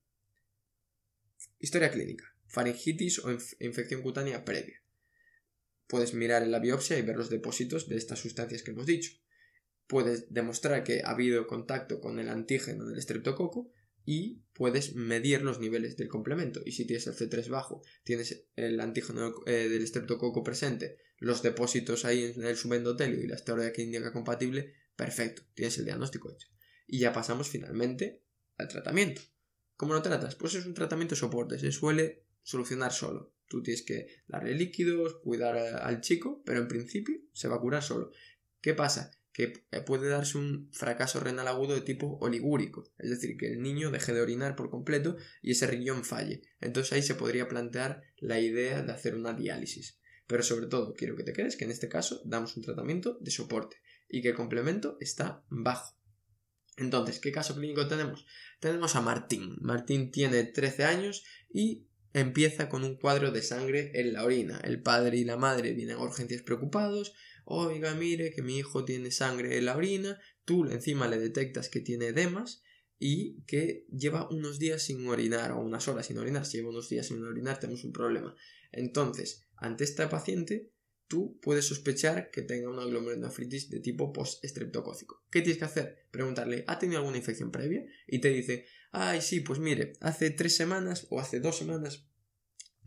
historia 1.59 1.91
clínica, 1.91 2.25
faringitis 2.47 3.19
o 3.19 3.31
infección 3.61 4.03
cutánea 4.03 4.45
previa. 4.45 4.83
Puedes 5.89 6.15
mirar 6.15 6.43
en 6.43 6.53
la 6.53 6.61
biopsia 6.61 6.97
y 6.97 7.03
ver 7.03 7.17
los 7.17 7.29
depósitos 7.29 7.89
de 7.89 7.97
estas 7.97 8.21
sustancias 8.21 8.63
que 8.63 8.71
hemos 8.71 8.87
dicho. 8.87 9.13
Puedes 9.89 10.33
demostrar 10.33 10.85
que 10.85 11.03
ha 11.05 11.11
habido 11.11 11.47
contacto 11.47 12.01
con 12.01 12.21
el 12.21 12.29
antígeno 12.29 12.87
del 12.87 12.99
estreptococo 12.99 13.73
y 14.05 14.45
puedes 14.53 14.95
medir 14.95 15.43
los 15.43 15.59
niveles 15.59 15.97
del 15.97 16.09
complemento. 16.09 16.61
Y 16.65 16.73
si 16.73 16.87
tienes 16.87 17.07
el 17.09 17.17
C3 17.17 17.49
bajo, 17.49 17.83
tienes 18.05 18.47
el 18.55 18.79
antígeno 18.81 19.35
eh, 19.47 19.69
del 19.69 19.83
estreptococo 19.83 20.45
presente, 20.45 20.99
los 21.19 21.43
depósitos 21.43 22.05
ahí 22.05 22.33
en 22.37 22.45
el 22.45 22.57
subendotelio 22.57 23.21
y 23.21 23.27
la 23.27 23.37
historia 23.37 23.73
clínica 23.73 24.13
compatible, 24.13 24.75
perfecto, 24.95 25.43
tienes 25.55 25.79
el 25.79 25.87
diagnóstico 25.87 26.31
hecho 26.31 26.49
y 26.89 26.99
ya 26.99 27.13
pasamos 27.13 27.49
finalmente 27.49 28.23
al 28.57 28.67
tratamiento. 28.67 29.23
¿Cómo 29.77 29.95
lo 29.95 30.03
tratas? 30.03 30.35
Pues 30.35 30.55
es 30.55 30.67
un 30.67 30.75
tratamiento 30.75 31.15
soporte, 31.15 31.59
se 31.59 31.71
suele 31.71 32.25
solucionar 32.43 32.93
solo. 32.93 33.33
Tú 33.47 33.63
tienes 33.63 33.83
que 33.83 34.07
darle 34.27 34.55
líquidos, 34.55 35.21
cuidar 35.23 35.57
al 35.57 36.01
chico, 36.01 36.43
pero 36.45 36.61
en 36.61 36.67
principio 36.67 37.17
se 37.33 37.47
va 37.47 37.57
a 37.57 37.61
curar 37.61 37.83
solo. 37.83 38.11
¿Qué 38.61 38.75
pasa? 38.75 39.13
Que 39.33 39.67
eh, 39.71 39.81
puede 39.83 40.09
darse 40.09 40.37
un 40.37 40.69
fracaso 40.73 41.21
renal 41.21 41.47
agudo 41.47 41.75
de 41.75 41.83
tipo 41.83 42.19
oligúrico, 42.21 42.91
es 42.99 43.11
decir, 43.11 43.37
que 43.37 43.53
el 43.53 43.63
niño 43.63 43.91
deje 43.91 44.13
de 44.13 44.21
orinar 44.21 44.57
por 44.57 44.71
completo 44.71 45.17
y 45.43 45.53
ese 45.53 45.67
riñón 45.67 46.05
falle. 46.05 46.43
Entonces 46.61 46.93
ahí 46.93 47.03
se 47.03 47.15
podría 47.15 47.49
plantear 47.49 48.03
la 48.17 48.41
idea 48.41 48.83
de 48.83 48.93
hacer 48.93 49.15
una 49.15 49.35
diálisis. 49.35 50.01
Pero 50.27 50.43
sobre 50.43 50.67
todo, 50.67 50.93
quiero 50.95 51.17
que 51.17 51.23
te 51.23 51.33
quedes 51.33 51.57
que 51.57 51.65
en 51.65 51.71
este 51.71 51.89
caso 51.89 52.21
damos 52.25 52.57
un 52.57 52.65
tratamiento 52.65 53.19
de 53.21 53.31
soporte 53.31 53.77
y 54.09 54.23
que 54.23 54.31
el 54.31 54.35
complemento 54.35 54.97
está 55.01 55.45
bajo. 55.49 55.98
Entonces, 56.79 57.19
¿qué 57.19 57.33
caso 57.33 57.55
clínico 57.55 57.89
tenemos? 57.89 58.25
Tenemos 58.61 58.97
a 58.97 59.01
Martín. 59.01 59.57
Martín 59.61 60.11
tiene 60.11 60.45
13 60.45 60.85
años 60.85 61.25
y 61.53 61.87
empieza 62.13 62.69
con 62.69 62.85
un 62.85 62.97
cuadro 62.97 63.31
de 63.31 63.43
sangre 63.43 63.93
en 63.95 64.13
la 64.13 64.25
orina. 64.25 64.61
El 64.65 64.83
padre 64.83 65.19
y 65.19 65.25
la 65.25 65.37
madre 65.37 65.73
vienen 65.73 65.97
a 65.97 66.03
urgencias 66.03 66.43
preocupados. 66.43 67.15
Oiga, 67.45 67.95
mire 67.95 68.33
que 68.33 68.43
mi 68.43 68.59
hijo 68.59 68.85
tiene 68.85 69.11
sangre 69.11 69.59
en 69.59 69.67
la 69.67 69.77
orina. 69.77 70.21
Tú 70.45 70.67
encima 70.67 71.09
le 71.09 71.19
detectas 71.19 71.69
que 71.69 71.81
tiene 71.81 72.09
edemas 72.09 72.63
y 72.99 73.43
que 73.43 73.87
lleva 73.91 74.29
unos 74.31 74.59
días 74.59 74.83
sin 74.83 75.07
orinar 75.07 75.53
o 75.53 75.61
unas 75.61 75.89
horas 75.89 76.07
sin 76.07 76.19
orinar. 76.19 76.47
Si 76.47 76.59
lleva 76.59 76.71
unos 76.71 76.89
días 76.89 77.07
sin 77.07 77.23
orinar 77.23 77.59
tenemos 77.59 77.85
un 77.85 77.93
problema. 77.93 78.35
Entonces, 78.73 79.47
ante 79.57 79.85
esta 79.85 80.09
paciente 80.09 80.71
tú 81.09 81.39
puedes 81.41 81.65
sospechar 81.67 82.31
que 82.31 82.43
tenga 82.43 82.71
una 82.71 82.85
glomerulonefritis 82.85 83.71
de 83.71 83.81
tipo 83.81 84.13
post-estreptocócico. 84.13 85.25
¿Qué 85.31 85.41
tienes 85.41 85.59
que 85.59 85.65
hacer? 85.65 86.07
Preguntarle, 86.11 86.65
¿ha 86.67 86.79
tenido 86.79 86.99
alguna 86.99 87.17
infección 87.17 87.51
previa? 87.51 87.85
Y 88.07 88.21
te 88.21 88.29
dice, 88.29 88.67
ay, 88.93 89.21
sí, 89.21 89.41
pues 89.41 89.59
mire, 89.59 89.95
hace 90.01 90.31
tres 90.31 90.55
semanas 90.57 91.07
o 91.11 91.19
hace 91.19 91.41
dos 91.41 91.57
semanas 91.57 92.07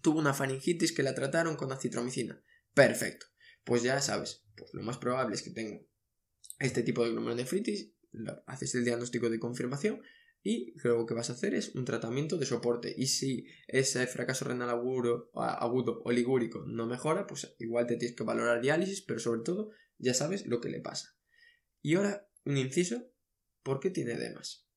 tuvo 0.01 0.19
una 0.19 0.33
faringitis 0.33 0.93
que 0.93 1.03
la 1.03 1.15
trataron 1.15 1.55
con 1.55 1.71
acitromicina. 1.71 2.41
Perfecto. 2.73 3.25
Pues 3.63 3.83
ya 3.83 3.99
sabes, 4.01 4.45
pues 4.55 4.73
lo 4.73 4.83
más 4.83 4.97
probable 4.97 5.35
es 5.35 5.41
que 5.41 5.51
tenga 5.51 5.79
este 6.59 6.83
tipo 6.83 7.03
de 7.03 7.11
glomerulonefritis, 7.11 7.91
haces 8.45 8.75
el 8.75 8.85
diagnóstico 8.85 9.29
de 9.29 9.39
confirmación 9.39 10.01
y 10.43 10.73
lo 10.83 11.05
que 11.05 11.13
vas 11.13 11.29
a 11.29 11.33
hacer 11.33 11.53
es 11.53 11.75
un 11.75 11.85
tratamiento 11.85 12.37
de 12.37 12.45
soporte. 12.45 12.93
Y 12.97 13.07
si 13.07 13.45
ese 13.67 14.05
fracaso 14.07 14.45
renal 14.45 14.69
agudo, 14.69 15.29
agudo 15.35 16.01
o 16.03 16.11
ligúrico 16.11 16.63
no 16.65 16.87
mejora, 16.87 17.27
pues 17.27 17.55
igual 17.59 17.85
te 17.85 17.97
tienes 17.97 18.17
que 18.17 18.23
valorar 18.23 18.61
diálisis, 18.61 19.01
pero 19.01 19.19
sobre 19.19 19.41
todo 19.41 19.71
ya 19.97 20.13
sabes 20.13 20.47
lo 20.47 20.59
que 20.59 20.69
le 20.69 20.79
pasa. 20.79 21.15
Y 21.81 21.95
ahora, 21.95 22.27
un 22.45 22.57
inciso, 22.57 23.11
¿por 23.61 23.79
qué 23.79 23.91
tiene 23.91 24.13
edemas? 24.13 24.67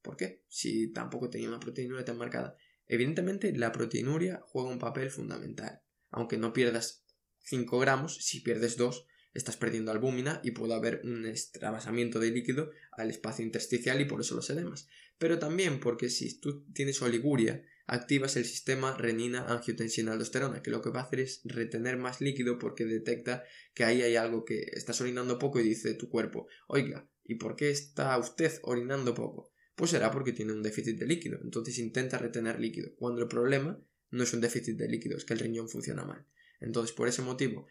¿Por 0.00 0.16
qué? 0.16 0.44
Si 0.48 0.92
tampoco 0.92 1.28
tenía 1.28 1.48
una 1.48 1.60
proteinuria 1.60 2.04
tan 2.04 2.16
marcada. 2.16 2.56
Evidentemente, 2.86 3.54
la 3.54 3.72
proteinuria 3.72 4.40
juega 4.46 4.70
un 4.70 4.78
papel 4.78 5.10
fundamental. 5.10 5.82
Aunque 6.10 6.38
no 6.38 6.54
pierdas 6.54 7.04
5 7.40 7.78
gramos, 7.78 8.16
si 8.24 8.40
pierdes 8.40 8.78
2, 8.78 9.06
estás 9.38 9.56
perdiendo 9.56 9.90
albúmina 9.90 10.40
y 10.44 10.50
puede 10.50 10.74
haber 10.74 11.00
un 11.04 11.26
extravasamiento 11.26 12.20
de 12.20 12.30
líquido 12.30 12.70
al 12.92 13.10
espacio 13.10 13.44
intersticial 13.44 14.00
y 14.00 14.04
por 14.04 14.20
eso 14.20 14.34
los 14.34 14.50
edemas. 14.50 14.88
Pero 15.18 15.38
también 15.38 15.80
porque 15.80 16.10
si 16.10 16.38
tú 16.38 16.64
tienes 16.72 17.00
oliguria, 17.02 17.64
activas 17.86 18.36
el 18.36 18.44
sistema 18.44 18.96
renina-angiotensina-aldosterona, 18.96 20.62
que 20.62 20.70
lo 20.70 20.82
que 20.82 20.90
va 20.90 21.00
a 21.00 21.04
hacer 21.04 21.20
es 21.20 21.40
retener 21.44 21.96
más 21.96 22.20
líquido 22.20 22.58
porque 22.58 22.84
detecta 22.84 23.44
que 23.74 23.84
ahí 23.84 24.02
hay 24.02 24.16
algo 24.16 24.44
que 24.44 24.60
estás 24.72 25.00
orinando 25.00 25.38
poco 25.38 25.58
y 25.58 25.64
dice 25.64 25.94
tu 25.94 26.08
cuerpo, 26.10 26.48
oiga, 26.68 27.08
¿y 27.24 27.36
por 27.36 27.56
qué 27.56 27.70
está 27.70 28.16
usted 28.18 28.52
orinando 28.62 29.14
poco? 29.14 29.50
Pues 29.74 29.92
será 29.92 30.10
porque 30.10 30.32
tiene 30.32 30.52
un 30.52 30.62
déficit 30.62 30.98
de 30.98 31.06
líquido, 31.06 31.38
entonces 31.42 31.78
intenta 31.78 32.18
retener 32.18 32.60
líquido, 32.60 32.94
cuando 32.96 33.22
el 33.22 33.28
problema 33.28 33.80
no 34.10 34.22
es 34.22 34.32
un 34.32 34.40
déficit 34.40 34.76
de 34.76 34.88
líquido, 34.88 35.16
es 35.16 35.24
que 35.24 35.34
el 35.34 35.40
riñón 35.40 35.68
funciona 35.68 36.04
mal. 36.04 36.26
Entonces, 36.60 36.94
por 36.94 37.08
ese 37.08 37.22
motivo, 37.22 37.66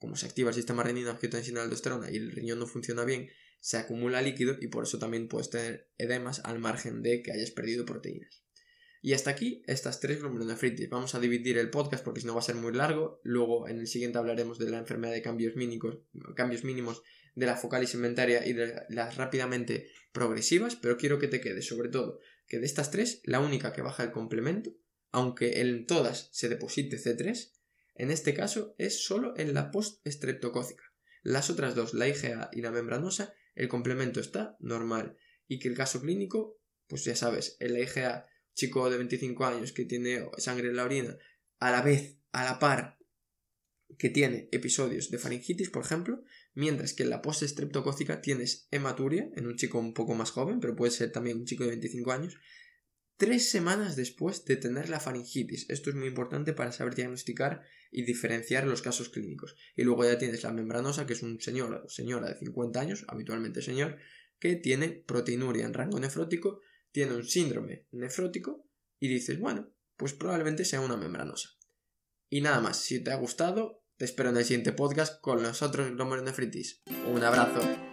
como 0.00 0.16
se 0.16 0.26
activa 0.26 0.48
el 0.48 0.56
sistema 0.56 0.82
renina-angiotensina-aldosterona 0.82 2.10
y 2.10 2.16
el 2.16 2.32
riñón 2.32 2.58
no 2.58 2.66
funciona 2.66 3.04
bien, 3.04 3.28
se 3.60 3.76
acumula 3.76 4.22
líquido 4.22 4.56
y 4.60 4.68
por 4.68 4.84
eso 4.84 4.98
también 4.98 5.28
puedes 5.28 5.50
tener 5.50 5.90
edemas 5.98 6.40
al 6.44 6.58
margen 6.58 7.02
de 7.02 7.22
que 7.22 7.32
hayas 7.32 7.50
perdido 7.50 7.84
proteínas. 7.84 8.42
Y 9.02 9.12
hasta 9.14 9.30
aquí 9.30 9.62
estas 9.66 10.00
tres 10.00 10.18
glomerulonefritis. 10.18 10.90
Vamos 10.90 11.14
a 11.14 11.20
dividir 11.20 11.56
el 11.56 11.70
podcast 11.70 12.04
porque 12.04 12.20
si 12.20 12.26
no 12.26 12.34
va 12.34 12.40
a 12.40 12.44
ser 12.44 12.56
muy 12.56 12.72
largo. 12.72 13.20
Luego 13.22 13.66
en 13.68 13.78
el 13.78 13.86
siguiente 13.86 14.18
hablaremos 14.18 14.58
de 14.58 14.70
la 14.70 14.78
enfermedad 14.78 15.12
de 15.12 15.22
cambios 15.22 15.56
mínimos, 15.56 15.98
cambios 16.34 16.64
mínimos 16.64 17.02
de 17.34 17.46
la 17.46 17.56
focalis 17.56 17.94
inventaria 17.94 18.46
y 18.46 18.52
de 18.52 18.74
las 18.88 19.16
rápidamente 19.16 19.88
progresivas, 20.12 20.76
pero 20.76 20.96
quiero 20.96 21.18
que 21.18 21.28
te 21.28 21.40
quede 21.40 21.62
sobre 21.62 21.88
todo 21.88 22.18
que 22.46 22.58
de 22.58 22.66
estas 22.66 22.90
tres 22.90 23.22
la 23.24 23.40
única 23.40 23.72
que 23.72 23.80
baja 23.80 24.02
el 24.02 24.10
complemento, 24.10 24.74
aunque 25.12 25.60
en 25.60 25.86
todas 25.86 26.28
se 26.32 26.48
deposite 26.48 26.98
C3, 26.98 27.52
en 28.00 28.10
este 28.10 28.32
caso 28.32 28.74
es 28.78 29.04
solo 29.04 29.34
en 29.36 29.52
la 29.52 29.70
post-estreptocócica. 29.70 30.84
Las 31.22 31.50
otras 31.50 31.74
dos, 31.74 31.92
la 31.92 32.08
IgA 32.08 32.48
y 32.50 32.62
la 32.62 32.70
membranosa, 32.70 33.34
el 33.54 33.68
complemento 33.68 34.20
está 34.20 34.56
normal. 34.58 35.18
Y 35.46 35.58
que 35.58 35.68
el 35.68 35.76
caso 35.76 36.00
clínico, 36.00 36.58
pues 36.86 37.04
ya 37.04 37.14
sabes, 37.14 37.58
en 37.60 37.74
la 37.74 37.80
IgA, 37.80 38.26
chico 38.54 38.88
de 38.88 38.96
25 38.96 39.44
años 39.44 39.72
que 39.72 39.84
tiene 39.84 40.24
sangre 40.38 40.68
en 40.68 40.76
la 40.76 40.84
orina, 40.84 41.18
a 41.58 41.70
la 41.70 41.82
vez, 41.82 42.16
a 42.32 42.44
la 42.44 42.58
par, 42.58 42.98
que 43.98 44.08
tiene 44.08 44.48
episodios 44.50 45.10
de 45.10 45.18
faringitis, 45.18 45.68
por 45.68 45.84
ejemplo, 45.84 46.22
mientras 46.54 46.94
que 46.94 47.02
en 47.02 47.10
la 47.10 47.20
post-estreptocócica 47.20 48.22
tienes 48.22 48.66
hematuria 48.70 49.28
en 49.36 49.46
un 49.46 49.56
chico 49.56 49.78
un 49.78 49.92
poco 49.92 50.14
más 50.14 50.30
joven, 50.30 50.58
pero 50.58 50.74
puede 50.74 50.92
ser 50.92 51.12
también 51.12 51.36
un 51.36 51.44
chico 51.44 51.64
de 51.64 51.70
25 51.70 52.12
años, 52.12 52.38
tres 53.20 53.50
semanas 53.50 53.96
después 53.96 54.46
de 54.46 54.56
tener 54.56 54.88
la 54.88 54.98
faringitis. 54.98 55.68
Esto 55.68 55.90
es 55.90 55.96
muy 55.96 56.08
importante 56.08 56.54
para 56.54 56.72
saber 56.72 56.94
diagnosticar 56.94 57.62
y 57.92 58.04
diferenciar 58.04 58.66
los 58.66 58.80
casos 58.80 59.10
clínicos. 59.10 59.56
Y 59.76 59.84
luego 59.84 60.04
ya 60.04 60.16
tienes 60.16 60.42
la 60.42 60.52
membranosa, 60.52 61.06
que 61.06 61.12
es 61.12 61.22
un 61.22 61.38
señor 61.38 61.82
o 61.84 61.88
señora 61.90 62.30
de 62.30 62.38
50 62.38 62.80
años, 62.80 63.04
habitualmente 63.08 63.60
señor, 63.60 63.98
que 64.38 64.56
tiene 64.56 64.88
proteinuria 64.88 65.66
en 65.66 65.74
rango 65.74 66.00
nefrótico, 66.00 66.62
tiene 66.92 67.14
un 67.14 67.24
síndrome 67.24 67.84
nefrótico 67.92 68.66
y 68.98 69.08
dices, 69.08 69.38
bueno, 69.38 69.70
pues 69.98 70.14
probablemente 70.14 70.64
sea 70.64 70.80
una 70.80 70.96
membranosa. 70.96 71.50
Y 72.30 72.40
nada 72.40 72.60
más, 72.60 72.78
si 72.78 73.04
te 73.04 73.10
ha 73.10 73.16
gustado, 73.16 73.84
te 73.98 74.06
espero 74.06 74.30
en 74.30 74.38
el 74.38 74.46
siguiente 74.46 74.72
podcast 74.72 75.20
con 75.20 75.42
los 75.42 75.60
otros 75.60 75.90
glomerulonefritis. 75.90 76.80
Un 77.12 77.22
abrazo. 77.22 77.89